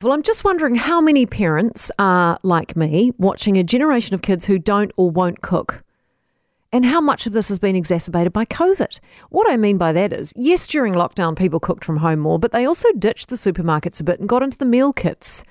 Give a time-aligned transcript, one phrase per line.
[0.00, 4.44] Well, I'm just wondering how many parents are like me watching a generation of kids
[4.44, 5.82] who don't or won't cook.
[6.70, 9.00] And how much of this has been exacerbated by COVID?
[9.30, 12.52] What I mean by that is, yes, during lockdown, people cooked from home more, but
[12.52, 15.42] they also ditched the supermarkets a bit and got into the meal kits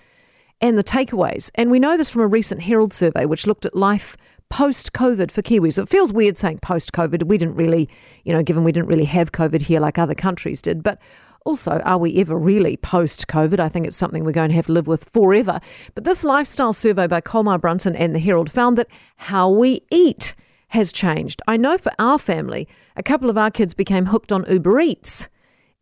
[0.62, 1.52] and the takeaways.
[1.56, 4.16] And we know this from a recent Herald survey, which looked at life
[4.50, 5.82] post COVID for Kiwis.
[5.82, 7.24] It feels weird saying post COVID.
[7.24, 7.90] We didn't really,
[8.24, 10.84] you know, given we didn't really have COVID here like other countries did.
[10.84, 11.00] But
[11.46, 13.60] also, are we ever really post COVID?
[13.60, 15.60] I think it's something we're going to have to live with forever.
[15.96, 20.36] But this lifestyle survey by Colmar Brunton and the Herald found that how we eat
[20.70, 21.42] has changed.
[21.48, 25.30] I know for our family, a couple of our kids became hooked on Uber Eats.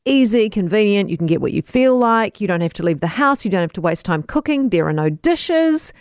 [0.05, 3.07] Easy, convenient, you can get what you feel like, you don't have to leave the
[3.07, 5.91] house, you don't have to waste time cooking, there are no dishes.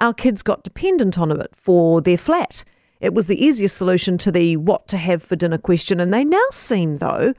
[0.00, 2.64] Our kids got dependent on it for their flat.
[3.00, 6.24] It was the easiest solution to the what to have for dinner question, and they
[6.24, 7.34] now seem, though,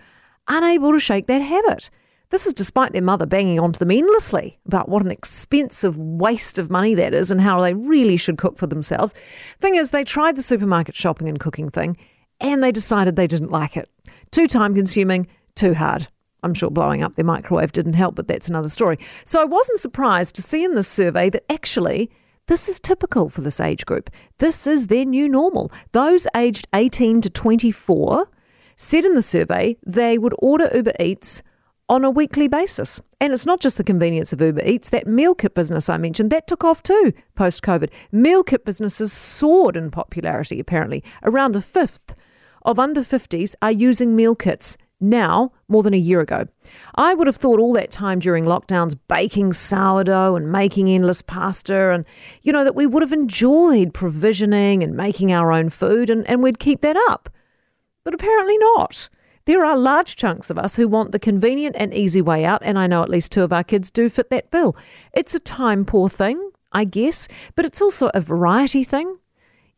[0.48, 1.90] unable to shake that habit.
[2.30, 6.72] This is despite their mother banging onto them endlessly about what an expensive waste of
[6.72, 9.14] money that is and how they really should cook for themselves.
[9.60, 11.95] Thing is, they tried the supermarket shopping and cooking thing
[12.40, 13.88] and they decided they didn't like it.
[14.32, 16.08] Too time consuming, too hard.
[16.42, 18.98] I'm sure blowing up their microwave didn't help, but that's another story.
[19.26, 22.10] So I wasn't surprised to see in this survey that actually
[22.47, 24.09] this is typical for this age group.
[24.39, 25.72] This is their new normal.
[25.94, 28.27] Those aged 18 to 24
[28.75, 31.41] said in the survey they would order Uber Eats
[31.89, 32.99] on a weekly basis.
[33.21, 36.31] And it's not just the convenience of Uber Eats, that meal kit business I mentioned,
[36.31, 37.89] that took off too post COVID.
[38.11, 41.03] Meal kit businesses soared in popularity, apparently.
[41.23, 42.16] Around a fifth
[42.64, 46.48] of under 50s are using meal kits now more than a year ago.
[46.96, 51.92] I would have thought all that time during lockdowns baking sourdough and making endless pasta
[51.92, 52.06] and
[52.42, 56.42] you know that we would have enjoyed provisioning and making our own food and, and
[56.42, 57.30] we'd keep that up.
[58.04, 59.10] But apparently not.
[59.45, 62.80] There are large chunks of us who want the convenient and easy way out, and
[62.80, 64.76] I know at least two of our kids do fit that bill.
[65.14, 69.17] It's a time poor thing, I guess, but it's also a variety thing.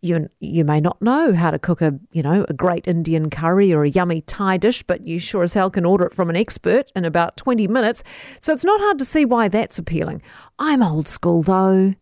[0.05, 3.73] You, you may not know how to cook a you know a great Indian curry
[3.73, 6.35] or a yummy Thai dish, but you sure as hell can order it from an
[6.35, 8.03] expert in about 20 minutes.
[8.39, 10.21] So it's not hard to see why that's appealing.
[10.59, 11.95] I'm old school though.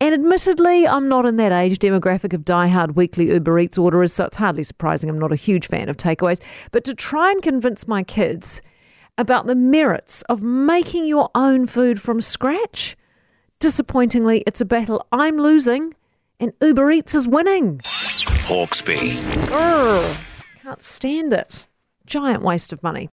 [0.00, 4.24] And admittedly, I'm not in that age demographic of die-hard weekly Uber Eats orderers, so
[4.24, 6.42] it's hardly surprising I'm not a huge fan of takeaways.
[6.72, 8.62] But to try and convince my kids
[9.18, 12.96] about the merits of making your own food from scratch,
[13.60, 15.94] disappointingly, it's a battle I'm losing
[16.44, 17.78] and Uber Eats is winning.
[17.78, 19.16] Hawkesby.
[19.46, 21.66] Urgh, can't stand it.
[22.06, 23.08] Giant waste of money.